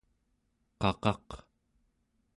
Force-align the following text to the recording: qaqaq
qaqaq 0.81 1.27